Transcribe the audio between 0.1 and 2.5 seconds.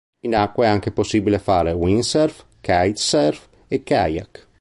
In acqua è anche possibile fare windsurf,